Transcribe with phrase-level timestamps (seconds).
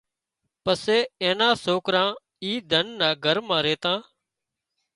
[0.63, 2.05] پسي اين نا سوڪرا
[2.43, 3.93] اي ڌنَ نا گھر مان ريتا